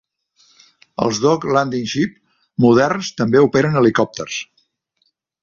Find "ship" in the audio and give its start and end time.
1.91-2.15